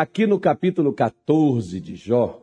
aqui 0.00 0.26
no 0.26 0.38
capítulo 0.38 0.92
14 0.92 1.80
de 1.80 1.96
Jó, 1.96 2.42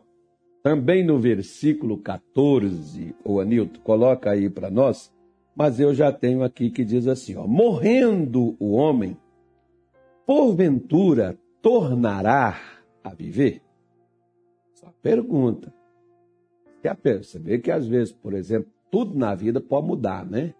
também 0.60 1.04
no 1.04 1.20
versículo 1.20 1.96
14, 1.96 3.14
o 3.24 3.38
Anilton, 3.38 3.80
coloca 3.80 4.30
aí 4.30 4.50
para 4.50 4.68
nós, 4.68 5.12
mas 5.54 5.78
eu 5.78 5.94
já 5.94 6.12
tenho 6.12 6.42
aqui 6.42 6.68
que 6.68 6.84
diz 6.84 7.06
assim: 7.06 7.36
ó, 7.36 7.46
morrendo 7.46 8.56
o 8.58 8.72
homem, 8.72 9.16
porventura 10.26 11.38
tornará 11.62 12.58
a 13.04 13.14
viver? 13.14 13.62
Só 14.74 14.92
pergunta. 15.00 15.72
Você 17.22 17.38
vê 17.38 17.58
que 17.58 17.70
às 17.70 17.86
vezes, 17.86 18.12
por 18.12 18.34
exemplo, 18.34 18.68
tudo 18.90 19.16
na 19.16 19.32
vida 19.32 19.60
pode 19.60 19.86
mudar, 19.86 20.26
né? 20.26 20.52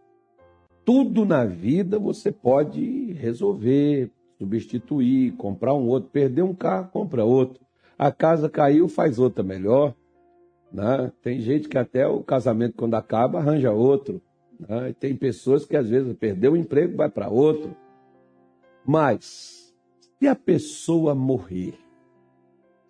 Tudo 0.85 1.25
na 1.25 1.45
vida 1.45 1.99
você 1.99 2.31
pode 2.31 3.13
resolver, 3.15 4.11
substituir, 4.39 5.33
comprar 5.37 5.75
um 5.75 5.87
outro, 5.87 6.11
perder 6.11 6.43
um 6.43 6.55
carro, 6.55 6.91
compra 6.91 7.25
outro. 7.25 7.65
A 7.99 8.11
casa 8.11 8.49
caiu, 8.49 8.89
faz 8.89 9.19
outra 9.19 9.43
melhor. 9.43 9.95
Né? 10.73 11.13
Tem 11.23 11.41
gente 11.41 11.69
que 11.69 11.79
até 11.79 12.07
o 12.07 12.23
casamento, 12.23 12.75
quando 12.77 12.95
acaba, 12.95 13.39
arranja 13.39 13.73
outro. 13.73 14.21
Né? 14.59 14.91
E 14.91 14.95
tem 14.95 15.17
pessoas 15.17 15.65
que 15.65 15.77
às 15.77 15.89
vezes 15.89 16.17
perdeu 16.17 16.53
o 16.53 16.57
emprego, 16.57 16.97
vai 16.97 17.09
para 17.09 17.29
outro. 17.29 17.77
Mas, 18.85 19.75
se 20.19 20.27
a 20.27 20.35
pessoa 20.35 21.15
morrer, 21.15 21.79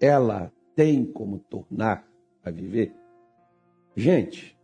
ela 0.01 0.51
tem 0.75 1.05
como 1.05 1.39
tornar 1.39 2.07
a 2.43 2.51
viver? 2.51 2.95
Gente, 3.97 4.59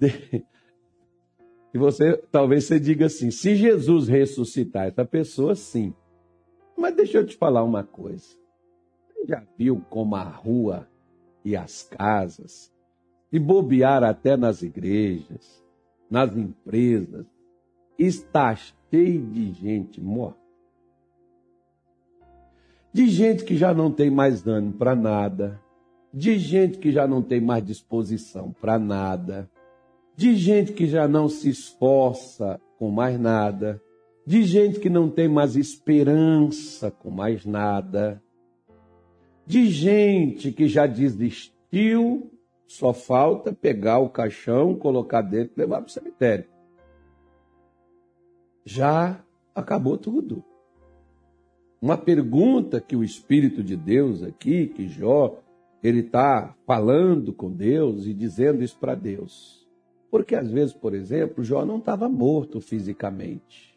e 1.76 1.78
você 1.78 2.16
talvez 2.32 2.64
você 2.64 2.80
diga 2.80 3.04
assim: 3.04 3.30
se 3.30 3.54
Jesus 3.54 4.08
ressuscitar 4.08 4.86
essa 4.86 5.04
pessoa, 5.04 5.54
sim. 5.54 5.92
Mas 6.74 6.96
deixa 6.96 7.18
eu 7.18 7.26
te 7.26 7.36
falar 7.36 7.62
uma 7.62 7.84
coisa. 7.84 8.24
Você 9.06 9.26
já 9.26 9.46
viu 9.58 9.84
como 9.90 10.16
a 10.16 10.22
rua 10.22 10.88
e 11.44 11.54
as 11.54 11.82
casas, 11.82 12.72
e 13.30 13.38
bobear 13.38 14.02
até 14.02 14.38
nas 14.38 14.62
igrejas, 14.62 15.62
nas 16.10 16.34
empresas, 16.34 17.26
está 17.98 18.56
cheio 18.56 19.26
de 19.26 19.52
gente 19.52 20.00
morta. 20.00 20.40
De 22.90 23.06
gente 23.06 23.44
que 23.44 23.54
já 23.54 23.74
não 23.74 23.92
tem 23.92 24.10
mais 24.10 24.46
ânimo 24.46 24.72
para 24.72 24.96
nada, 24.96 25.60
de 26.12 26.38
gente 26.38 26.78
que 26.78 26.90
já 26.90 27.06
não 27.06 27.20
tem 27.20 27.38
mais 27.38 27.62
disposição 27.62 28.50
para 28.58 28.78
nada, 28.78 29.50
de 30.16 30.34
gente 30.34 30.72
que 30.72 30.86
já 30.86 31.06
não 31.06 31.28
se 31.28 31.50
esforça 31.50 32.58
com 32.78 32.90
mais 32.90 33.20
nada, 33.20 33.82
de 34.26 34.42
gente 34.42 34.80
que 34.80 34.88
não 34.88 35.10
tem 35.10 35.28
mais 35.28 35.54
esperança 35.56 36.90
com 36.90 37.10
mais 37.10 37.44
nada, 37.44 38.22
de 39.46 39.68
gente 39.68 40.50
que 40.50 40.66
já 40.66 40.86
desistiu 40.86 42.30
só 42.66 42.92
falta 42.92 43.52
pegar 43.52 43.98
o 43.98 44.08
caixão, 44.08 44.74
colocar 44.74 45.22
dentro 45.22 45.52
e 45.56 45.60
levar 45.60 45.78
para 45.82 45.86
o 45.86 45.90
cemitério. 45.90 46.46
Já 48.64 49.24
acabou 49.54 49.96
tudo. 49.96 50.42
Uma 51.80 51.96
pergunta 51.96 52.80
que 52.80 52.96
o 52.96 53.04
Espírito 53.04 53.62
de 53.62 53.76
Deus 53.76 54.22
aqui, 54.22 54.66
que 54.66 54.88
Jó, 54.88 55.38
ele 55.82 56.00
está 56.00 56.56
falando 56.66 57.32
com 57.32 57.52
Deus 57.52 58.06
e 58.06 58.14
dizendo 58.14 58.64
isso 58.64 58.76
para 58.78 58.94
Deus. 58.94 59.65
Porque 60.10 60.34
às 60.34 60.50
vezes, 60.50 60.74
por 60.74 60.94
exemplo, 60.94 61.44
Jó 61.44 61.64
não 61.64 61.78
estava 61.78 62.08
morto 62.08 62.60
fisicamente. 62.60 63.76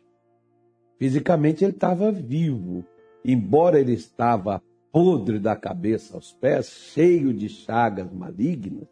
Fisicamente 0.97 1.63
ele 1.63 1.73
estava 1.73 2.11
vivo, 2.11 2.85
embora 3.23 3.79
ele 3.79 3.93
estava 3.93 4.61
podre 4.91 5.39
da 5.39 5.55
cabeça 5.55 6.15
aos 6.15 6.33
pés, 6.33 6.67
cheio 6.67 7.33
de 7.33 7.47
chagas 7.47 8.11
malignas. 8.11 8.87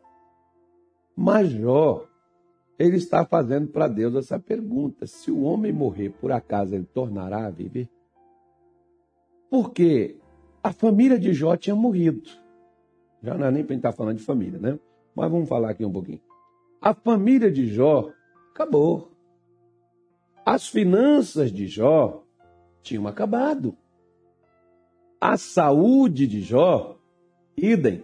Mas 1.16 1.50
Jó, 1.50 2.06
ele 2.78 2.98
está 2.98 3.26
fazendo 3.26 3.68
para 3.68 3.88
Deus 3.88 4.16
essa 4.16 4.40
pergunta: 4.40 5.08
se 5.08 5.32
o 5.32 5.42
homem 5.42 5.74
morrer, 5.74 6.12
por 6.12 6.32
acaso 6.32 6.76
ele 6.76 6.86
tornará 6.86 7.48
a 7.48 7.52
viver? 7.52 7.90
Porque 9.50 10.18
a 10.64 10.72
família 10.72 11.18
de 11.18 11.34
Jó 11.34 11.56
tinha 11.56 11.76
morrido. 11.76 12.30
Já 13.24 13.36
não 13.36 13.48
é 13.48 13.52
nem 13.52 13.64
para 13.64 13.74
gente 13.74 13.80
estar 13.80 13.92
tá 13.92 13.98
falando 13.98 14.18
de 14.18 14.24
família, 14.24 14.60
né? 14.60 14.80
Mas 15.16 15.32
vamos 15.32 15.50
falar 15.50 15.72
aqui 15.72 15.84
um 15.84 15.92
pouquinho. 15.92 16.22
A 16.82 16.94
família 16.94 17.52
de 17.52 17.68
Jó 17.68 18.12
acabou. 18.52 19.12
As 20.46 20.68
finanças 20.68 21.52
de 21.52 21.68
Jó 21.68 22.24
tinham 22.82 23.08
acabado. 23.08 23.76
A 25.20 25.36
saúde 25.38 26.28
de 26.28 26.42
Jó, 26.42 26.98
idem. 27.58 28.04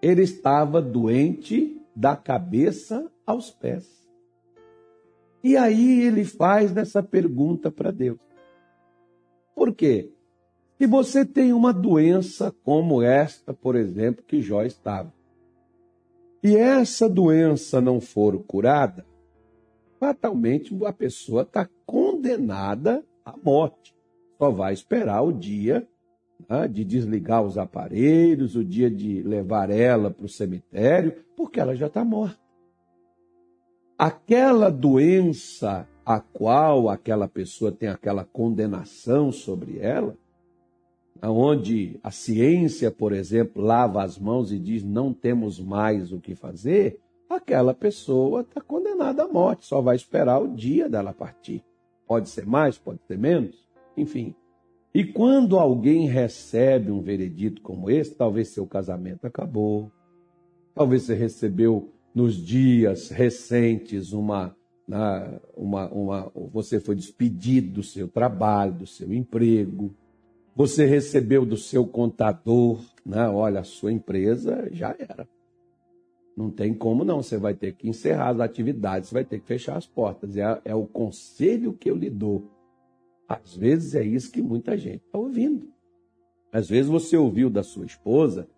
Ele 0.00 0.22
estava 0.22 0.80
doente 0.80 1.80
da 1.96 2.14
cabeça 2.14 3.10
aos 3.26 3.50
pés. 3.50 3.98
E 5.42 5.56
aí 5.56 6.02
ele 6.02 6.24
faz 6.24 6.76
essa 6.76 7.02
pergunta 7.02 7.70
para 7.70 7.90
Deus. 7.90 8.18
Por 9.54 9.74
quê? 9.74 10.12
Se 10.78 10.86
você 10.86 11.24
tem 11.24 11.52
uma 11.52 11.72
doença 11.72 12.54
como 12.62 13.02
esta, 13.02 13.52
por 13.52 13.74
exemplo, 13.74 14.22
que 14.24 14.40
Jó 14.40 14.62
estava, 14.62 15.12
e 16.42 16.56
essa 16.56 17.08
doença 17.08 17.80
não 17.80 18.00
for 18.00 18.38
curada, 18.44 19.04
fatalmente 19.98 20.76
a 20.84 20.92
pessoa 20.92 21.42
está 21.42 21.68
condenada 21.84 23.04
à 23.24 23.34
morte 23.36 23.98
só 24.38 24.50
vai 24.50 24.72
esperar 24.72 25.22
o 25.22 25.32
dia 25.32 25.86
né, 26.48 26.68
de 26.68 26.84
desligar 26.84 27.42
os 27.42 27.58
aparelhos, 27.58 28.54
o 28.54 28.64
dia 28.64 28.88
de 28.88 29.20
levar 29.22 29.68
ela 29.68 30.10
para 30.10 30.24
o 30.24 30.28
cemitério, 30.28 31.24
porque 31.36 31.58
ela 31.58 31.74
já 31.74 31.88
está 31.88 32.04
morta. 32.04 32.38
Aquela 33.98 34.70
doença 34.70 35.88
a 36.06 36.20
qual 36.20 36.88
aquela 36.88 37.26
pessoa 37.26 37.72
tem 37.72 37.88
aquela 37.88 38.24
condenação 38.24 39.32
sobre 39.32 39.80
ela, 39.80 40.16
onde 41.22 41.98
a 42.02 42.10
ciência, 42.10 42.90
por 42.90 43.12
exemplo, 43.12 43.62
lava 43.62 44.02
as 44.02 44.18
mãos 44.18 44.52
e 44.52 44.58
diz 44.58 44.84
não 44.84 45.12
temos 45.12 45.58
mais 45.60 46.12
o 46.12 46.20
que 46.20 46.34
fazer, 46.34 47.00
aquela 47.28 47.74
pessoa 47.74 48.42
está 48.42 48.60
condenada 48.60 49.24
à 49.24 49.28
morte, 49.28 49.66
só 49.66 49.80
vai 49.80 49.96
esperar 49.96 50.40
o 50.40 50.54
dia 50.54 50.88
dela 50.88 51.12
partir. 51.12 51.64
Pode 52.06 52.28
ser 52.28 52.46
mais, 52.46 52.78
pode 52.78 53.00
ser 53.06 53.18
menos. 53.18 53.68
Enfim. 53.96 54.34
E 54.94 55.04
quando 55.04 55.58
alguém 55.58 56.08
recebe 56.08 56.90
um 56.90 57.02
veredito 57.02 57.60
como 57.60 57.90
esse, 57.90 58.14
talvez 58.14 58.48
seu 58.48 58.66
casamento 58.66 59.26
acabou, 59.26 59.92
talvez 60.74 61.02
você 61.02 61.14
recebeu 61.14 61.92
nos 62.14 62.34
dias 62.34 63.10
recentes 63.10 64.12
uma, 64.12 64.56
né, 64.88 65.38
uma, 65.54 65.88
uma, 65.90 66.32
você 66.50 66.80
foi 66.80 66.94
despedido 66.94 67.74
do 67.74 67.82
seu 67.82 68.08
trabalho, 68.08 68.72
do 68.72 68.86
seu 68.86 69.12
emprego, 69.12 69.94
você 70.58 70.84
recebeu 70.84 71.46
do 71.46 71.56
seu 71.56 71.86
contador, 71.86 72.84
né, 73.06 73.28
olha, 73.28 73.60
a 73.60 73.64
sua 73.64 73.92
empresa 73.92 74.68
já 74.72 74.94
era. 74.98 75.28
Não 76.36 76.50
tem 76.50 76.74
como 76.74 77.04
não, 77.04 77.22
você 77.22 77.38
vai 77.38 77.54
ter 77.54 77.74
que 77.74 77.88
encerrar 77.88 78.30
as 78.30 78.40
atividades, 78.40 79.08
você 79.08 79.14
vai 79.14 79.24
ter 79.24 79.38
que 79.38 79.46
fechar 79.46 79.76
as 79.76 79.86
portas. 79.86 80.36
É, 80.36 80.60
é 80.64 80.74
o 80.74 80.86
conselho 80.86 81.72
que 81.72 81.88
eu 81.88 81.96
lhe 81.96 82.10
dou 82.10 82.50
às 83.28 83.54
vezes 83.54 83.94
é 83.94 84.02
isso 84.02 84.32
que 84.32 84.40
muita 84.40 84.76
gente 84.78 85.04
está 85.04 85.18
ouvindo. 85.18 85.68
Às 86.50 86.68
vezes 86.68 86.90
você 86.90 87.14
ouviu 87.14 87.50
da 87.50 87.62
sua 87.62 87.84
esposa, 87.84 88.48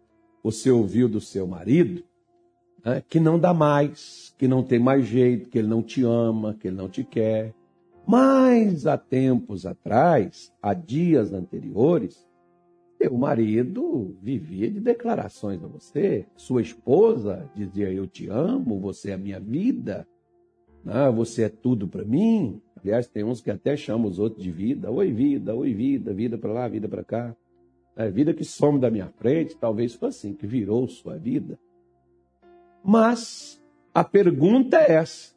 você 0.45 0.71
ouviu 0.71 1.09
do 1.09 1.21
seu 1.21 1.45
marido, 1.45 2.05
né, 2.85 3.03
que 3.09 3.19
não 3.19 3.37
dá 3.37 3.53
mais, 3.53 4.33
que 4.39 4.47
não 4.47 4.63
tem 4.63 4.79
mais 4.79 5.05
jeito, 5.07 5.51
que 5.51 5.59
ele 5.59 5.67
não 5.67 5.83
te 5.83 6.05
ama, 6.05 6.55
que 6.55 6.69
ele 6.69 6.77
não 6.77 6.89
te 6.89 7.03
quer. 7.03 7.53
Mas 8.11 8.89
há 8.89 8.99
tempos 8.99 9.65
atrás, 9.65 10.53
há 10.61 10.75
dias 10.75 11.33
anteriores, 11.33 12.29
seu 13.01 13.17
marido 13.17 14.17
vivia 14.21 14.69
de 14.69 14.81
declarações 14.81 15.63
a 15.63 15.69
você. 15.69 16.27
Sua 16.35 16.61
esposa 16.61 17.49
dizia: 17.55 17.89
Eu 17.93 18.09
te 18.09 18.27
amo, 18.27 18.81
você 18.81 19.11
é 19.11 19.15
a 19.15 19.17
minha 19.17 19.39
vida, 19.39 20.09
né, 20.85 21.09
você 21.09 21.45
é 21.45 21.49
tudo 21.49 21.87
para 21.87 22.05
mim. 22.05 22.61
Aliás, 22.83 23.07
tem 23.07 23.23
uns 23.23 23.41
que 23.41 23.49
até 23.49 23.77
chamam 23.77 24.09
os 24.09 24.19
outros 24.19 24.43
de 24.43 24.51
vida. 24.51 24.91
Oi, 24.91 25.13
vida, 25.13 25.55
oi, 25.55 25.73
vida, 25.73 26.13
vida 26.13 26.37
para 26.37 26.53
lá, 26.53 26.67
vida 26.67 26.89
para 26.89 27.05
cá. 27.05 27.37
É 27.95 28.11
vida 28.11 28.35
que 28.35 28.45
some 28.45 28.81
da 28.81 28.91
minha 28.91 29.07
frente, 29.07 29.57
talvez 29.57 29.95
foi 29.95 30.09
assim, 30.09 30.35
que 30.35 30.49
virou 30.49 30.89
sua 30.89 31.17
vida. 31.17 31.57
Mas 32.83 33.63
a 33.95 34.03
pergunta 34.03 34.79
é 34.79 34.95
essa: 34.95 35.33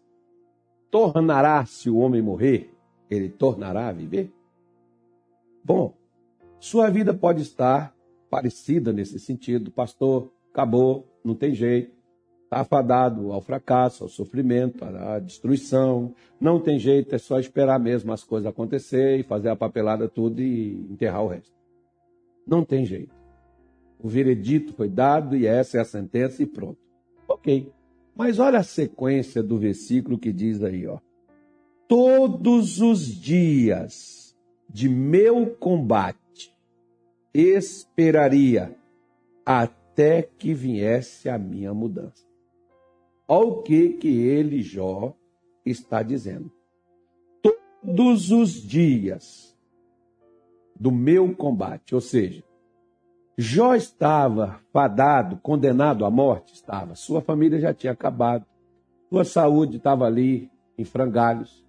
tornará, 0.94 1.66
se 1.66 1.90
o 1.90 1.98
homem 1.98 2.22
morrer, 2.22 2.72
ele 3.10 3.28
tornará 3.28 3.88
a 3.88 3.92
viver? 3.92 4.32
Bom, 5.66 5.96
sua 6.60 6.92
vida 6.92 7.14
pode 7.14 7.42
estar 7.42 7.96
parecida 8.30 8.94
nesse 8.94 9.20
sentido, 9.20 9.72
pastor, 9.72 10.32
acabou, 10.52 11.08
não 11.26 11.34
tem 11.34 11.56
jeito 11.56 11.92
está 12.54 12.60
afadado 12.60 13.32
ao 13.32 13.42
fracasso, 13.42 14.04
ao 14.04 14.10
sofrimento, 14.10 14.86
à 14.86 15.18
destruição. 15.18 16.14
Não 16.40 16.60
tem 16.60 16.78
jeito, 16.78 17.16
é 17.16 17.18
só 17.18 17.40
esperar 17.40 17.80
mesmo 17.80 18.14
as 18.14 18.24
coisas 18.24 18.48
acontecer 18.48 19.20
e 19.20 19.24
fazer 19.24 19.50
a 19.50 19.56
papelada 19.56 20.08
tudo 20.08 20.40
e 20.40 20.88
enterrar 20.92 21.24
o 21.24 21.28
resto. 21.28 21.54
Não 22.46 22.64
tem 22.64 22.86
jeito. 22.86 23.16
O 24.00 24.08
veredito 24.08 24.74
foi 24.74 24.90
dado 24.90 25.36
e 25.36 25.48
essa 25.48 25.78
é 25.78 25.82
a 25.82 25.86
sentença 25.86 26.44
e 26.44 26.46
pronto. 26.46 26.78
Ok. 27.28 27.72
Mas 28.16 28.40
olha 28.40 28.60
a 28.60 28.64
sequência 28.64 29.42
do 29.42 29.58
versículo 29.58 30.18
que 30.18 30.32
diz 30.32 30.64
aí, 30.64 30.88
ó. 30.88 31.00
Todos 31.88 32.82
os 32.82 33.06
dias 33.06 34.36
de 34.70 34.88
meu 34.88 35.48
combate 35.56 36.56
esperaria 37.34 38.76
até 39.46 40.22
que 40.22 40.54
viesse 40.54 41.30
a 41.30 41.38
minha 41.38 41.74
mudança. 41.74 42.26
Olha 43.28 43.48
o 43.48 43.64
que 43.64 43.90
que 43.94 44.08
ele, 44.08 44.62
Jó, 44.62 45.16
está 45.66 46.04
dizendo. 46.04 46.52
Todos 47.42 48.32
os 48.32 48.52
dias 48.52 49.58
do 50.76 50.92
meu 50.92 51.36
combate, 51.36 51.96
ou 51.96 52.02
seja, 52.02 52.44
Jó 53.36 53.74
estava 53.74 54.60
fadado, 54.72 55.38
condenado 55.38 56.06
à 56.06 56.12
morte? 56.12 56.54
Estava. 56.54 56.94
Sua 56.94 57.20
família 57.20 57.60
já 57.60 57.74
tinha 57.74 57.92
acabado. 57.92 58.46
Sua 59.10 59.26
saúde 59.26 59.78
estava 59.78 60.06
ali 60.06 60.52
em 60.78 60.86
frangalhos. 60.86 61.64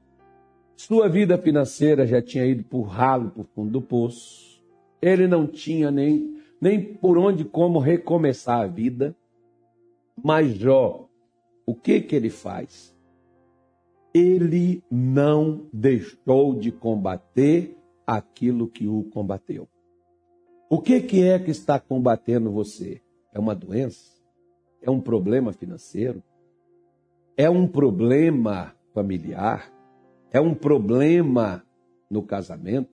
Sua 0.76 1.08
vida 1.08 1.38
financeira 1.38 2.06
já 2.06 2.20
tinha 2.20 2.44
ido 2.44 2.64
por 2.64 2.82
ralo, 2.82 3.30
por 3.30 3.46
fundo 3.46 3.70
do 3.70 3.80
poço. 3.80 4.62
Ele 5.00 5.26
não 5.26 5.46
tinha 5.46 5.90
nem, 5.90 6.38
nem 6.60 6.82
por 6.82 7.16
onde 7.16 7.44
como 7.44 7.78
recomeçar 7.78 8.60
a 8.60 8.66
vida. 8.66 9.16
Mas 10.22 10.54
Jó, 10.58 11.08
o 11.64 11.74
que 11.74 12.02
que 12.02 12.14
ele 12.14 12.28
faz? 12.28 12.94
Ele 14.12 14.82
não 14.90 15.66
deixou 15.72 16.54
de 16.54 16.70
combater 16.70 17.78
aquilo 18.06 18.68
que 18.68 18.86
o 18.86 19.04
combateu. 19.04 19.66
O 20.68 20.80
que, 20.80 21.00
que 21.00 21.22
é 21.22 21.38
que 21.38 21.50
está 21.50 21.78
combatendo 21.78 22.50
você? 22.50 23.00
É 23.32 23.38
uma 23.38 23.54
doença? 23.54 24.14
É 24.80 24.90
um 24.90 25.00
problema 25.00 25.52
financeiro? 25.52 26.22
É 27.36 27.50
um 27.50 27.66
problema 27.66 28.74
familiar? 28.94 29.70
É 30.32 30.40
um 30.40 30.54
problema 30.54 31.62
no 32.10 32.22
casamento? 32.22 32.90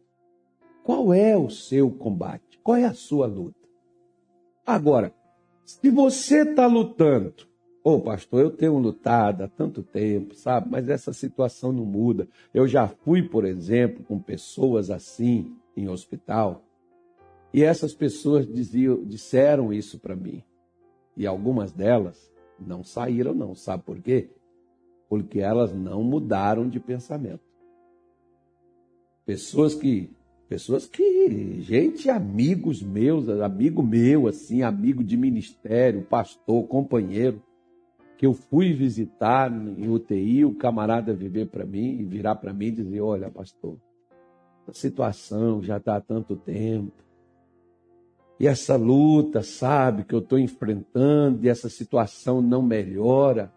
Qual 0.83 1.13
é 1.13 1.37
o 1.37 1.49
seu 1.49 1.89
combate? 1.89 2.59
Qual 2.61 2.75
é 2.75 2.85
a 2.85 2.93
sua 2.93 3.25
luta? 3.25 3.59
Agora, 4.65 5.13
se 5.63 5.89
você 5.89 6.41
está 6.41 6.67
lutando, 6.67 7.47
ô 7.83 7.93
oh, 7.93 8.01
pastor, 8.01 8.41
eu 8.41 8.51
tenho 8.51 8.77
lutado 8.77 9.43
há 9.43 9.47
tanto 9.47 9.81
tempo, 9.81 10.35
sabe? 10.35 10.69
Mas 10.69 10.89
essa 10.89 11.13
situação 11.13 11.71
não 11.71 11.85
muda. 11.85 12.27
Eu 12.53 12.67
já 12.67 12.87
fui, 12.87 13.21
por 13.23 13.45
exemplo, 13.45 14.03
com 14.03 14.19
pessoas 14.19 14.91
assim 14.91 15.55
em 15.75 15.87
hospital 15.87 16.63
e 17.53 17.63
essas 17.63 17.93
pessoas 17.93 18.47
diziam, 18.47 19.03
disseram 19.03 19.73
isso 19.73 19.99
para 19.99 20.15
mim. 20.15 20.43
E 21.17 21.27
algumas 21.27 21.71
delas 21.71 22.31
não 22.59 22.83
saíram, 22.83 23.33
não. 23.33 23.53
Sabe 23.53 23.83
por 23.83 23.99
quê? 23.99 24.29
Porque 25.09 25.39
elas 25.39 25.73
não 25.73 26.03
mudaram 26.03 26.69
de 26.69 26.79
pensamento. 26.79 27.41
Pessoas 29.25 29.75
que, 29.75 30.09
pessoas 30.47 30.87
que, 30.87 31.61
gente, 31.61 32.09
amigos 32.09 32.81
meus, 32.81 33.27
amigo 33.27 33.83
meu, 33.83 34.27
assim, 34.27 34.63
amigo 34.63 35.03
de 35.03 35.17
ministério, 35.17 36.03
pastor, 36.03 36.65
companheiro, 36.67 37.41
que 38.17 38.25
eu 38.25 38.33
fui 38.33 38.71
visitar 38.71 39.51
em 39.51 39.89
UTI, 39.89 40.45
o 40.45 40.55
camarada 40.55 41.13
viver 41.13 41.47
para 41.47 41.65
mim 41.65 41.99
e 41.99 42.03
virar 42.05 42.35
para 42.35 42.53
mim 42.53 42.67
e 42.67 42.71
dizer: 42.71 43.01
Olha, 43.01 43.29
pastor, 43.29 43.77
a 44.67 44.73
situação 44.73 45.61
já 45.61 45.77
está 45.77 45.97
há 45.97 46.01
tanto 46.01 46.35
tempo 46.35 46.93
e 48.41 48.47
essa 48.47 48.75
luta, 48.75 49.43
sabe, 49.43 50.03
que 50.03 50.15
eu 50.15 50.19
estou 50.19 50.39
enfrentando, 50.39 51.45
e 51.45 51.47
essa 51.47 51.69
situação 51.69 52.41
não 52.41 52.59
melhora. 52.59 53.53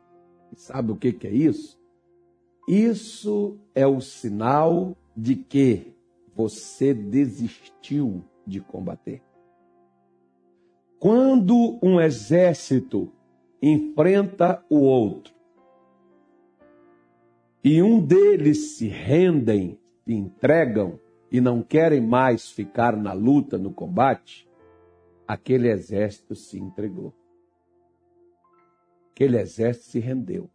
sabe 0.54 0.92
o 0.92 0.96
que, 0.96 1.10
que 1.10 1.26
é 1.26 1.30
isso? 1.30 1.80
Isso 2.68 3.56
é 3.74 3.86
o 3.86 4.02
sinal 4.02 4.94
de 5.16 5.36
que 5.36 5.94
você 6.36 6.92
desistiu 6.92 8.22
de 8.46 8.60
combater. 8.60 9.22
Quando 10.98 11.78
um 11.82 11.98
exército 11.98 13.10
enfrenta 13.62 14.62
o 14.68 14.80
outro 14.80 15.32
e 17.64 17.82
um 17.82 18.04
deles 18.04 18.76
se 18.76 18.86
rendem, 18.86 19.78
se 20.04 20.12
entregam 20.12 21.00
e 21.32 21.40
não 21.40 21.62
querem 21.62 22.02
mais 22.02 22.50
ficar 22.50 22.94
na 22.94 23.14
luta, 23.14 23.56
no 23.56 23.72
combate, 23.72 24.46
aquele 25.26 25.68
exército 25.68 26.34
se 26.34 26.58
entregou. 26.58 27.14
Aquele 29.12 29.38
exército 29.38 29.86
se 29.86 29.98
rendeu. 29.98 30.50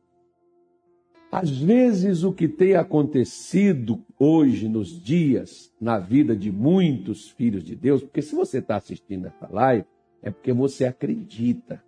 Às 1.31 1.55
vezes, 1.59 2.23
o 2.23 2.33
que 2.33 2.47
tem 2.47 2.75
acontecido 2.75 4.03
hoje, 4.17 4.67
nos 4.67 4.99
dias, 5.01 5.71
na 5.79 5.99
vida 5.99 6.35
de 6.35 6.51
muitos 6.51 7.29
filhos 7.29 7.63
de 7.63 7.75
Deus, 7.75 8.01
porque 8.01 8.21
se 8.21 8.33
você 8.33 8.57
está 8.57 8.77
assistindo 8.77 9.27
essa 9.27 9.47
live, 9.51 9.85
é 10.23 10.31
porque 10.31 10.51
você 10.51 10.85
acredita. 10.85 11.83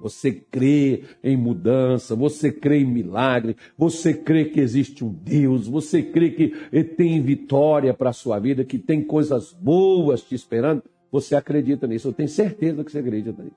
Você 0.00 0.32
crê 0.32 1.04
em 1.22 1.36
mudança, 1.36 2.16
você 2.16 2.50
crê 2.50 2.80
em 2.80 2.86
milagre, 2.86 3.54
você 3.76 4.14
crê 4.14 4.46
que 4.46 4.58
existe 4.58 5.04
um 5.04 5.12
Deus, 5.12 5.68
você 5.68 6.02
crê 6.02 6.30
que 6.30 6.48
tem 6.96 7.22
vitória 7.22 7.92
para 7.92 8.10
a 8.10 8.14
sua 8.14 8.38
vida, 8.38 8.64
que 8.64 8.78
tem 8.78 9.04
coisas 9.04 9.52
boas 9.52 10.22
te 10.22 10.34
esperando. 10.34 10.82
Você 11.10 11.34
acredita 11.34 11.86
nisso, 11.86 12.08
eu 12.08 12.12
tenho 12.12 12.28
certeza 12.28 12.84
que 12.84 12.92
você 12.92 12.98
acredita 12.98 13.42
nisso. 13.42 13.56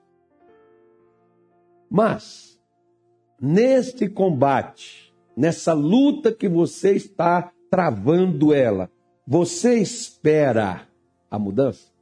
Mas, 1.88 2.60
neste 3.40 4.08
combate, 4.08 5.14
nessa 5.36 5.72
luta 5.72 6.32
que 6.32 6.48
você 6.48 6.92
está 6.92 7.52
travando 7.70 8.52
ela, 8.52 8.90
você 9.26 9.78
espera 9.78 10.88
a 11.30 11.38
mudança? 11.38 11.92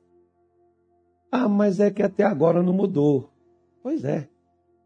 Ah, 1.30 1.48
mas 1.48 1.80
é 1.80 1.90
que 1.90 2.02
até 2.02 2.24
agora 2.24 2.62
não 2.62 2.72
mudou. 2.72 3.30
Pois 3.82 4.04
é. 4.04 4.28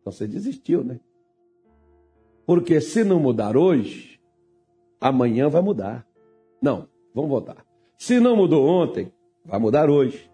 Então 0.00 0.12
você 0.12 0.26
desistiu, 0.26 0.84
né? 0.84 1.00
Porque 2.46 2.80
se 2.80 3.02
não 3.02 3.18
mudar 3.18 3.56
hoje, 3.56 4.20
amanhã 5.00 5.48
vai 5.48 5.60
mudar. 5.60 6.06
Não, 6.62 6.88
vamos 7.12 7.30
voltar. 7.30 7.66
Se 7.98 8.20
não 8.20 8.36
mudou 8.36 8.64
ontem, 8.64 9.12
vai 9.44 9.58
mudar 9.58 9.90
hoje. 9.90 10.30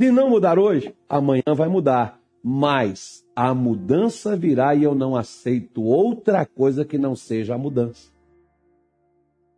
Se 0.00 0.10
não 0.10 0.30
mudar 0.30 0.58
hoje, 0.58 0.94
amanhã 1.08 1.54
vai 1.54 1.68
mudar. 1.68 2.20
Mas 2.42 3.24
a 3.34 3.54
mudança 3.54 4.36
virá 4.36 4.74
e 4.74 4.82
eu 4.82 4.94
não 4.94 5.16
aceito 5.16 5.82
outra 5.82 6.44
coisa 6.44 6.84
que 6.84 6.98
não 6.98 7.16
seja 7.16 7.54
a 7.54 7.58
mudança. 7.58 8.12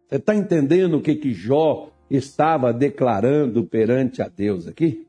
Você 0.08 0.16
está 0.16 0.34
entendendo 0.34 0.98
o 0.98 1.02
que, 1.02 1.16
que 1.16 1.32
Jó 1.32 1.90
estava 2.08 2.72
declarando 2.72 3.64
perante 3.64 4.22
a 4.22 4.28
Deus 4.28 4.68
aqui? 4.68 5.06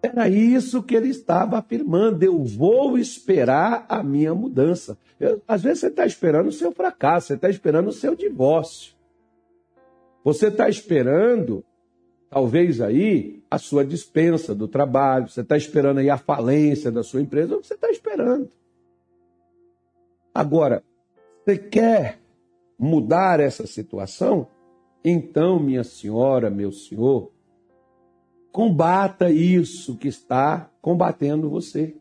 Era 0.00 0.28
isso 0.28 0.82
que 0.82 0.94
ele 0.94 1.08
estava 1.08 1.58
afirmando. 1.58 2.22
Eu 2.22 2.44
vou 2.44 2.96
esperar 2.96 3.84
a 3.88 4.02
minha 4.02 4.34
mudança. 4.34 4.96
Eu, 5.18 5.42
às 5.48 5.62
vezes 5.62 5.80
você 5.80 5.88
está 5.88 6.06
esperando 6.06 6.46
o 6.46 6.52
seu 6.52 6.70
fracasso, 6.70 7.28
você 7.28 7.34
está 7.34 7.50
esperando 7.50 7.88
o 7.88 7.92
seu 7.92 8.14
divórcio. 8.14 8.94
Você 10.22 10.46
está 10.46 10.68
esperando 10.68 11.64
talvez 12.36 12.82
aí 12.82 13.42
a 13.50 13.56
sua 13.56 13.82
dispensa 13.82 14.54
do 14.54 14.68
trabalho, 14.68 15.26
você 15.26 15.40
está 15.40 15.56
esperando 15.56 16.00
aí 16.00 16.10
a 16.10 16.18
falência 16.18 16.92
da 16.92 17.02
sua 17.02 17.22
empresa, 17.22 17.56
você 17.56 17.72
está 17.72 17.88
esperando. 17.88 18.50
Agora, 20.34 20.84
você 21.42 21.56
quer 21.56 22.18
mudar 22.78 23.40
essa 23.40 23.66
situação? 23.66 24.48
Então, 25.02 25.58
minha 25.58 25.82
senhora, 25.82 26.50
meu 26.50 26.70
senhor, 26.72 27.32
combata 28.52 29.30
isso 29.30 29.96
que 29.96 30.08
está 30.08 30.70
combatendo 30.82 31.48
você. 31.48 31.96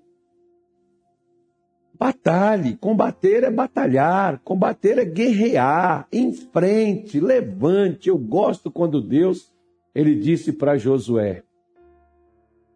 Batalhe, 1.98 2.76
combater 2.76 3.46
é 3.46 3.50
batalhar, 3.50 4.42
combater 4.44 4.98
é 4.98 5.06
guerrear, 5.06 6.10
em 6.12 6.34
frente, 6.34 7.22
levante. 7.22 8.10
Eu 8.10 8.18
gosto 8.18 8.70
quando 8.70 9.02
Deus 9.02 9.55
ele 9.96 10.14
disse 10.14 10.52
para 10.52 10.78
Josué: 10.78 11.44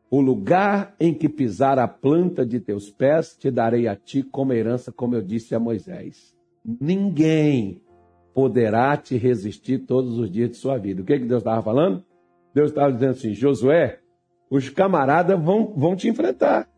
O 0.10 0.22
lugar 0.22 0.96
em 0.98 1.14
que 1.14 1.28
pisar 1.28 1.78
a 1.78 1.88
planta 1.88 2.46
de 2.46 2.62
teus 2.62 2.90
pés 2.90 3.36
te 3.38 3.52
darei 3.52 3.88
a 3.90 3.96
ti 3.96 4.24
como 4.24 4.54
herança, 4.54 4.90
como 4.92 5.16
eu 5.16 5.22
disse 5.22 5.54
a 5.54 5.60
Moisés. 5.60 6.34
Ninguém 6.64 7.82
poderá 8.34 8.96
te 8.96 9.18
resistir 9.18 9.80
todos 9.80 10.18
os 10.18 10.32
dias 10.32 10.52
de 10.52 10.56
sua 10.56 10.78
vida. 10.78 11.02
O 11.02 11.06
que, 11.06 11.20
que 11.20 11.26
Deus 11.26 11.42
estava 11.42 11.62
falando? 11.62 12.04
Deus 12.54 12.70
estava 12.70 12.94
dizendo 12.94 13.12
assim: 13.12 13.34
Josué, 13.34 14.00
os 14.50 14.70
camaradas 14.70 15.40
vão, 15.40 15.74
vão 15.76 15.96
te 15.96 16.08
enfrentar. 16.08 16.70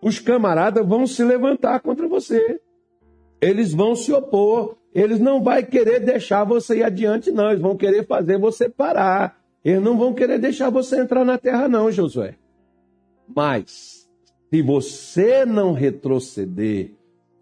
Os 0.00 0.20
camaradas 0.20 0.86
vão 0.86 1.04
se 1.04 1.24
levantar 1.24 1.80
contra 1.80 2.06
você. 2.06 2.60
Eles 3.40 3.74
vão 3.74 3.96
se 3.96 4.12
opor. 4.12 4.76
Eles 4.94 5.18
não 5.18 5.42
vão 5.42 5.62
querer 5.64 6.00
deixar 6.00 6.44
você 6.44 6.78
ir 6.78 6.84
adiante, 6.84 7.32
não. 7.32 7.50
Eles 7.50 7.60
vão 7.60 7.76
querer 7.76 8.06
fazer 8.06 8.38
você 8.38 8.68
parar. 8.68 9.37
Eles 9.64 9.82
não 9.82 9.98
vão 9.98 10.14
querer 10.14 10.38
deixar 10.38 10.70
você 10.70 11.00
entrar 11.00 11.24
na 11.24 11.36
terra, 11.36 11.68
não, 11.68 11.90
Josué. 11.90 12.36
Mas, 13.34 14.08
se 14.50 14.62
você 14.62 15.44
não 15.44 15.72
retroceder, 15.72 16.92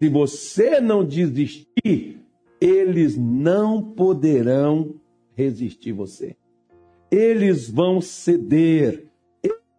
se 0.01 0.09
você 0.09 0.79
não 0.79 1.05
desistir, 1.05 2.19
eles 2.59 3.15
não 3.17 3.81
poderão 3.81 4.95
resistir 5.35 5.91
você. 5.91 6.35
Eles 7.09 7.69
vão 7.69 8.01
ceder, 8.01 9.07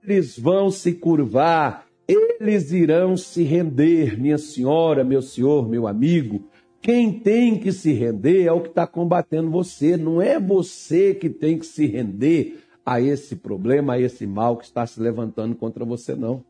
eles 0.03 0.39
vão 0.39 0.71
se 0.71 0.93
curvar, 0.93 1.87
eles 2.07 2.73
irão 2.73 3.17
se 3.17 3.43
render, 3.43 4.19
minha 4.19 4.39
senhora, 4.39 5.05
meu 5.05 5.21
senhor, 5.21 5.69
meu 5.69 5.87
amigo. 5.87 6.45
Quem 6.89 7.13
tem 7.13 7.59
que 7.59 7.71
se 7.71 7.93
render 7.93 8.47
é 8.47 8.51
o 8.51 8.63
que 8.63 8.71
está 8.71 8.87
combatendo 8.87 9.51
você, 9.51 9.95
não 9.95 10.23
é 10.23 10.41
você 10.41 11.15
que 11.15 11.29
tem 11.29 11.59
que 11.59 11.67
se 11.67 11.85
render 11.85 12.65
a 12.85 12.99
esse 12.99 13.37
problema, 13.37 13.93
a 13.93 14.01
esse 14.01 14.27
mal 14.27 14.57
que 14.57 14.65
está 14.65 14.87
se 14.87 14.99
levantando 14.99 15.55
contra 15.55 15.85
você, 15.85 16.15
não. 16.15 16.43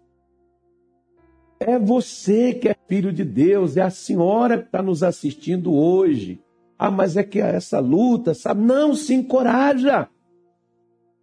É 1.58 1.76
você 1.76 2.54
que 2.54 2.68
é 2.68 2.76
filho 2.86 3.12
de 3.12 3.24
Deus, 3.24 3.76
é 3.76 3.82
a 3.82 3.90
senhora 3.90 4.58
que 4.58 4.66
está 4.66 4.80
nos 4.80 5.02
assistindo 5.02 5.74
hoje. 5.74 6.40
Ah, 6.78 6.88
mas 6.88 7.16
é 7.16 7.24
que 7.24 7.40
essa 7.40 7.80
luta, 7.80 8.32
sabe? 8.32 8.60
Não 8.60 8.94
se 8.94 9.14
encoraja. 9.14 10.08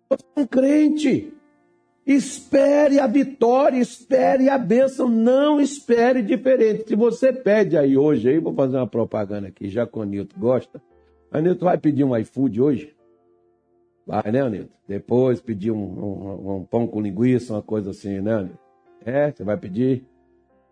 Você 0.09 0.25
é 0.35 0.41
um 0.41 0.45
crente. 0.45 1.33
Espere 2.05 2.99
a 2.99 3.07
vitória, 3.07 3.79
espere 3.79 4.47
a 4.47 4.59
bênção, 4.59 5.09
não 5.09 5.59
espere 5.59 6.21
diferente. 6.21 6.87
Se 6.87 6.95
você 6.95 7.33
pede 7.33 7.75
aí 7.75 7.97
hoje, 7.97 8.29
aí 8.29 8.39
vou 8.39 8.53
fazer 8.53 8.77
uma 8.77 8.85
propaganda 8.85 9.47
aqui, 9.47 9.67
já 9.67 9.87
que 9.87 9.97
o 9.97 10.03
Nilton 10.03 10.39
gosta. 10.39 10.79
A 11.31 11.41
Nilton 11.41 11.65
vai 11.65 11.79
pedir 11.79 12.03
um 12.03 12.15
iFood 12.15 12.61
hoje? 12.61 12.95
Vai, 14.05 14.31
né, 14.31 14.47
Nilton? 14.47 14.75
Depois 14.87 15.41
pedir 15.41 15.71
um, 15.71 15.77
um, 15.77 16.57
um, 16.57 16.63
pão 16.63 16.85
com 16.85 17.01
linguiça, 17.01 17.53
uma 17.53 17.63
coisa 17.63 17.89
assim, 17.89 18.21
né, 18.21 18.37
Nilton? 18.43 18.57
É, 19.03 19.31
você 19.31 19.43
vai 19.43 19.57
pedir? 19.57 20.05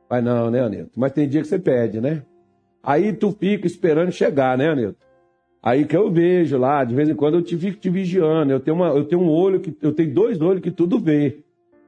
Vai 0.08 0.22
não, 0.22 0.52
né, 0.52 0.70
Nilton? 0.70 0.92
Mas 0.96 1.14
tem 1.14 1.28
dia 1.28 1.42
que 1.42 1.48
você 1.48 1.58
pede, 1.58 2.00
né? 2.00 2.24
Aí 2.84 3.12
tu 3.12 3.32
fica 3.32 3.66
esperando 3.66 4.12
chegar, 4.12 4.56
né, 4.56 4.76
Nilton? 4.76 5.04
Aí 5.64 5.86
que 5.86 5.96
eu 5.96 6.12
vejo 6.12 6.58
lá, 6.58 6.84
de 6.84 6.94
vez 6.94 7.08
em 7.08 7.16
quando 7.16 7.36
eu 7.36 7.42
te 7.42 7.58
fico 7.58 7.80
te 7.80 7.90
vigiando. 7.90 8.52
Eu 8.52 8.60
tenho, 8.60 8.76
uma, 8.76 8.90
eu 8.90 9.06
tenho 9.06 9.22
um 9.22 9.30
olho 9.30 9.62
que. 9.62 9.74
Eu 9.82 9.94
tenho 9.94 10.14
dois 10.14 10.42
olhos 10.42 10.62
que 10.62 10.70
tudo 10.70 11.00
vê. 11.00 11.40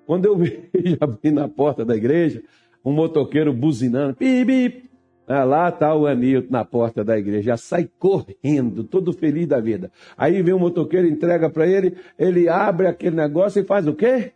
Quando 0.07 0.25
eu 0.25 0.37
vejo 0.39 0.97
abrir 1.01 1.31
na 1.31 1.49
porta 1.49 1.83
da 1.83 1.93
igreja, 1.93 2.41
um 2.85 2.93
motoqueiro 2.93 3.51
buzinando, 3.51 4.15
pi, 4.15 4.45
pi, 4.45 4.89
ah, 5.27 5.43
lá 5.43 5.67
está 5.67 5.93
o 5.93 6.07
Anilton 6.07 6.51
na 6.51 6.63
porta 6.63 7.03
da 7.03 7.17
igreja, 7.17 7.41
já 7.41 7.57
sai 7.57 7.89
correndo, 7.99 8.85
todo 8.85 9.11
feliz 9.11 9.45
da 9.45 9.59
vida. 9.59 9.91
Aí 10.15 10.41
vem 10.41 10.53
o 10.53 10.59
motoqueiro, 10.59 11.05
entrega 11.05 11.49
para 11.49 11.67
ele, 11.67 11.97
ele 12.17 12.47
abre 12.47 12.87
aquele 12.87 13.17
negócio 13.17 13.59
e 13.59 13.65
faz 13.65 13.87
o 13.87 13.93
quê? 13.93 14.31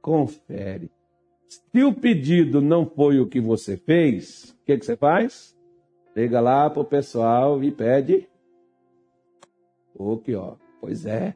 Confere. 0.00 0.88
Se 1.48 1.82
o 1.82 1.92
pedido 1.92 2.60
não 2.60 2.86
foi 2.86 3.18
o 3.18 3.26
que 3.26 3.40
você 3.40 3.76
fez, 3.76 4.54
o 4.62 4.66
que, 4.66 4.78
que 4.78 4.86
você 4.86 4.96
faz? 4.96 5.56
Liga 6.14 6.40
lá 6.40 6.70
para 6.70 6.82
o 6.82 6.84
pessoal 6.84 7.62
e 7.64 7.72
pede 7.72 8.28
o 9.94 10.18
que, 10.18 10.34
ó. 10.34 10.56
Pois 10.80 11.06
é. 11.06 11.34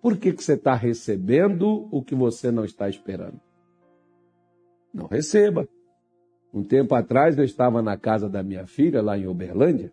Por 0.00 0.16
que, 0.16 0.32
que 0.32 0.42
você 0.42 0.54
está 0.54 0.74
recebendo 0.74 1.86
o 1.90 2.02
que 2.02 2.14
você 2.14 2.50
não 2.50 2.64
está 2.64 2.88
esperando? 2.88 3.38
Não 4.92 5.06
receba. 5.06 5.68
Um 6.52 6.64
tempo 6.64 6.94
atrás 6.94 7.38
eu 7.38 7.44
estava 7.44 7.80
na 7.82 7.96
casa 7.96 8.28
da 8.28 8.42
minha 8.42 8.66
filha, 8.66 9.02
lá 9.02 9.16
em 9.16 9.26
Uberlândia, 9.26 9.92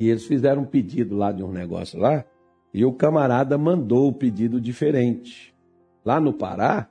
e 0.00 0.08
eles 0.08 0.24
fizeram 0.24 0.62
um 0.62 0.66
pedido 0.66 1.16
lá 1.16 1.30
de 1.30 1.44
um 1.44 1.52
negócio 1.52 2.00
lá, 2.00 2.24
e 2.72 2.84
o 2.84 2.92
camarada 2.92 3.56
mandou 3.56 4.08
o 4.08 4.12
pedido 4.12 4.60
diferente. 4.60 5.54
Lá 6.04 6.18
no 6.18 6.32
Pará, 6.32 6.90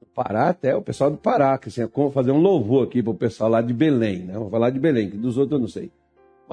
no 0.00 0.06
Pará 0.08 0.48
até 0.48 0.74
o 0.74 0.82
pessoal 0.82 1.10
do 1.10 1.16
Pará, 1.16 1.56
que 1.58 1.68
assim, 1.68 1.82
é 1.82 2.10
fazer 2.10 2.32
um 2.32 2.40
louvor 2.40 2.88
aqui 2.88 3.02
para 3.02 3.12
o 3.12 3.16
pessoal 3.16 3.50
lá 3.50 3.62
de 3.62 3.72
Belém, 3.72 4.24
né? 4.24 4.34
Vou 4.34 4.50
falar 4.50 4.70
de 4.70 4.80
Belém, 4.80 5.08
que 5.08 5.16
dos 5.16 5.38
outros 5.38 5.56
eu 5.56 5.60
não 5.60 5.68
sei. 5.68 5.92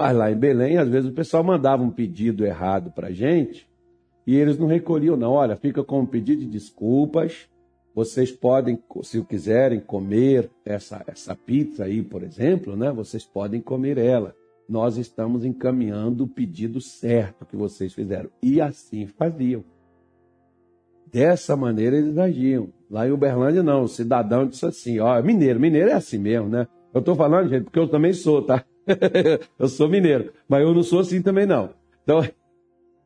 Mas 0.00 0.16
lá 0.16 0.32
em 0.32 0.34
Belém, 0.34 0.78
às 0.78 0.88
vezes 0.88 1.10
o 1.10 1.12
pessoal 1.12 1.44
mandava 1.44 1.82
um 1.82 1.90
pedido 1.90 2.46
errado 2.46 2.90
para 2.90 3.12
gente 3.12 3.68
e 4.26 4.34
eles 4.34 4.56
não 4.56 4.66
recolhiam, 4.66 5.14
não. 5.14 5.32
Olha, 5.32 5.56
fica 5.56 5.84
com 5.84 6.00
um 6.00 6.06
pedido 6.06 6.40
de 6.40 6.46
desculpas. 6.46 7.50
Vocês 7.94 8.32
podem, 8.32 8.82
se 9.02 9.22
quiserem, 9.24 9.78
comer 9.78 10.50
essa, 10.64 11.04
essa 11.06 11.36
pizza 11.36 11.84
aí, 11.84 12.02
por 12.02 12.22
exemplo, 12.22 12.74
né? 12.74 12.90
Vocês 12.90 13.26
podem 13.26 13.60
comer 13.60 13.98
ela. 13.98 14.34
Nós 14.66 14.96
estamos 14.96 15.44
encaminhando 15.44 16.24
o 16.24 16.28
pedido 16.28 16.80
certo 16.80 17.44
que 17.44 17.54
vocês 17.54 17.92
fizeram. 17.92 18.30
E 18.42 18.58
assim 18.58 19.06
faziam. 19.06 19.62
Dessa 21.12 21.54
maneira 21.54 21.98
eles 21.98 22.16
agiam. 22.16 22.70
Lá 22.90 23.06
em 23.06 23.10
Uberlândia, 23.10 23.62
não. 23.62 23.82
O 23.82 23.88
cidadão 23.88 24.46
disse 24.46 24.64
assim: 24.64 24.98
ó, 24.98 25.22
mineiro, 25.22 25.60
mineiro 25.60 25.90
é 25.90 25.92
assim 25.92 26.16
mesmo, 26.16 26.48
né? 26.48 26.66
Eu 26.94 27.00
estou 27.00 27.14
falando, 27.14 27.50
gente, 27.50 27.64
porque 27.64 27.78
eu 27.78 27.86
também 27.86 28.14
sou, 28.14 28.40
tá? 28.40 28.64
eu 29.58 29.68
sou 29.68 29.88
mineiro, 29.88 30.32
mas 30.48 30.62
eu 30.62 30.74
não 30.74 30.82
sou 30.82 31.00
assim 31.00 31.22
também 31.22 31.46
não. 31.46 31.70
Então, 32.02 32.22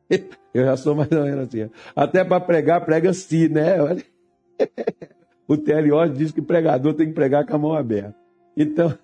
eu 0.53 0.65
já 0.65 0.77
sou 0.77 0.95
mais 0.95 1.11
ou 1.11 1.23
menos 1.23 1.47
assim. 1.47 1.69
Até 1.95 2.23
para 2.23 2.39
pregar, 2.39 2.85
prega 2.85 3.09
assim, 3.09 3.47
né? 3.47 3.77
o 5.47 5.57
TLO 5.57 6.07
diz 6.09 6.31
que 6.31 6.41
pregador 6.41 6.93
tem 6.93 7.07
que 7.07 7.13
pregar 7.13 7.45
com 7.45 7.55
a 7.55 7.59
mão 7.59 7.73
aberta. 7.73 8.15
Então, 8.55 8.97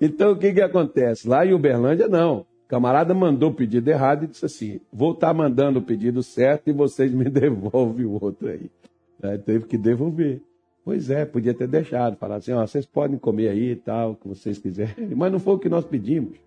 então 0.00 0.32
o 0.32 0.36
que, 0.36 0.52
que 0.52 0.62
acontece? 0.62 1.28
Lá 1.28 1.44
em 1.44 1.52
Uberlândia, 1.52 2.08
não. 2.08 2.40
O 2.40 2.68
camarada 2.68 3.14
mandou 3.14 3.50
o 3.50 3.54
pedido 3.54 3.88
errado 3.88 4.24
e 4.24 4.28
disse 4.28 4.44
assim: 4.44 4.80
vou 4.92 5.12
estar 5.12 5.28
tá 5.28 5.34
mandando 5.34 5.78
o 5.78 5.82
pedido 5.82 6.22
certo 6.22 6.68
e 6.68 6.72
vocês 6.72 7.12
me 7.12 7.24
devolvem 7.28 8.06
o 8.06 8.22
outro 8.22 8.48
aí. 8.48 8.70
aí 9.22 9.38
teve 9.38 9.66
que 9.66 9.78
devolver. 9.78 10.42
Pois 10.84 11.10
é, 11.10 11.24
podia 11.24 11.52
ter 11.52 11.68
deixado, 11.68 12.16
falar 12.16 12.36
assim, 12.36 12.52
ó, 12.52 12.66
vocês 12.66 12.86
podem 12.86 13.18
comer 13.18 13.48
aí 13.48 13.72
e 13.72 13.76
tal, 13.76 14.12
o 14.12 14.16
que 14.16 14.28
vocês 14.28 14.58
quiserem, 14.58 15.10
mas 15.14 15.30
não 15.30 15.38
foi 15.38 15.54
o 15.54 15.58
que 15.58 15.68
nós 15.68 15.84
pedimos. 15.84 16.38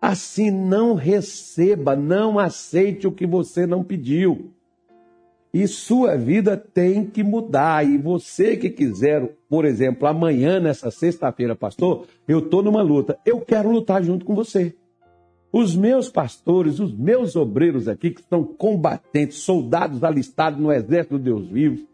Assim 0.00 0.50
não 0.50 0.94
receba, 0.94 1.96
não 1.96 2.38
aceite 2.38 3.06
o 3.06 3.12
que 3.12 3.26
você 3.26 3.66
não 3.66 3.82
pediu. 3.82 4.50
E 5.54 5.68
sua 5.68 6.16
vida 6.16 6.56
tem 6.56 7.06
que 7.06 7.22
mudar. 7.22 7.86
E 7.86 7.96
você 7.96 8.56
que 8.56 8.68
quiser, 8.68 9.36
por 9.48 9.64
exemplo, 9.64 10.08
amanhã, 10.08 10.58
nessa 10.58 10.90
sexta-feira, 10.90 11.54
pastor, 11.54 12.06
eu 12.26 12.40
estou 12.40 12.60
numa 12.60 12.82
luta. 12.82 13.16
Eu 13.24 13.40
quero 13.40 13.70
lutar 13.70 14.02
junto 14.02 14.24
com 14.24 14.34
você. 14.34 14.74
Os 15.52 15.76
meus 15.76 16.08
pastores, 16.08 16.80
os 16.80 16.92
meus 16.92 17.36
obreiros 17.36 17.86
aqui, 17.86 18.10
que 18.10 18.22
são 18.28 18.42
combatentes, 18.42 19.38
soldados 19.38 20.02
alistados 20.02 20.58
no 20.58 20.72
exército 20.72 21.16
do 21.16 21.22
Deus 21.22 21.46
vivo, 21.46 21.86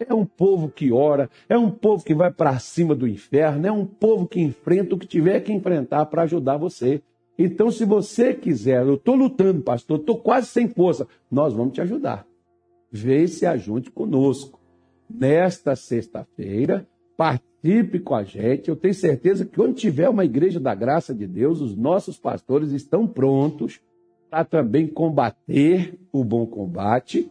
é 0.00 0.14
um 0.14 0.24
povo 0.24 0.68
que 0.68 0.92
ora, 0.92 1.28
é 1.48 1.56
um 1.56 1.70
povo 1.70 2.04
que 2.04 2.14
vai 2.14 2.30
para 2.32 2.58
cima 2.58 2.94
do 2.94 3.06
inferno, 3.06 3.66
é 3.66 3.72
um 3.72 3.84
povo 3.84 4.26
que 4.26 4.40
enfrenta 4.40 4.94
o 4.94 4.98
que 4.98 5.06
tiver 5.06 5.40
que 5.40 5.52
enfrentar 5.52 6.06
para 6.06 6.22
ajudar 6.22 6.56
você. 6.56 7.02
Então, 7.38 7.70
se 7.70 7.84
você 7.84 8.34
quiser, 8.34 8.84
eu 8.84 8.94
estou 8.94 9.14
lutando, 9.14 9.62
pastor, 9.62 10.00
estou 10.00 10.18
quase 10.18 10.48
sem 10.48 10.68
força, 10.68 11.06
nós 11.30 11.52
vamos 11.52 11.74
te 11.74 11.80
ajudar. 11.80 12.26
Vê 12.90 13.28
se 13.28 13.46
ajunte 13.46 13.90
conosco. 13.90 14.58
Nesta 15.08 15.74
sexta-feira, 15.76 16.86
participe 17.16 18.00
com 18.00 18.14
a 18.14 18.24
gente. 18.24 18.68
Eu 18.68 18.76
tenho 18.76 18.94
certeza 18.94 19.44
que 19.44 19.56
quando 19.56 19.74
tiver 19.74 20.08
uma 20.08 20.24
igreja 20.24 20.60
da 20.60 20.74
graça 20.74 21.14
de 21.14 21.26
Deus, 21.26 21.60
os 21.60 21.76
nossos 21.76 22.18
pastores 22.18 22.72
estão 22.72 23.06
prontos 23.06 23.80
para 24.28 24.44
também 24.44 24.86
combater 24.86 25.98
o 26.12 26.22
bom 26.22 26.46
combate 26.46 27.30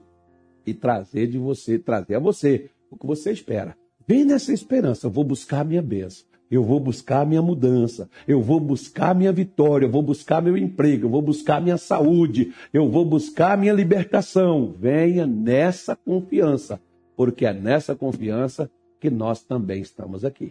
e 0.68 0.74
trazer 0.74 1.28
de 1.28 1.38
você, 1.38 1.80
trazer 1.80 2.16
a 2.16 2.20
você 2.20 2.70
o 2.92 2.98
que 2.98 3.08
você 3.08 3.32
espera. 3.32 3.76
Vem 4.06 4.26
nessa 4.26 4.54
esperança, 4.54 5.08
eu 5.08 5.12
vou 5.12 5.24
buscar 5.24 5.62
a 5.62 5.64
minha 5.64 5.82
bênção, 5.82 6.26
eu 6.50 6.64
vou 6.64 6.80
buscar 6.80 7.22
a 7.22 7.26
minha 7.26 7.42
mudança, 7.42 8.10
eu 8.28 8.42
vou 8.42 8.60
buscar 8.60 9.10
a 9.10 9.14
minha 9.14 9.32
vitória, 9.32 9.86
eu 9.86 9.92
vou 9.92 10.02
buscar 10.02 10.42
meu 10.42 10.58
emprego, 10.58 11.06
eu 11.06 11.10
vou 11.10 11.22
buscar 11.22 11.58
a 11.58 11.62
minha 11.62 11.78
saúde, 11.78 12.54
eu 12.74 12.90
vou 12.90 13.04
buscar 13.04 13.54
a 13.54 13.58
minha 13.58 13.74
libertação. 13.74 14.74
Venha 14.78 15.26
nessa 15.26 15.96
confiança, 15.96 16.80
porque 17.16 17.46
é 17.46 17.54
nessa 17.54 17.96
confiança 17.96 18.70
que 19.00 19.10
nós 19.10 19.44
também 19.44 19.82
estamos 19.82 20.24
aqui. 20.24 20.46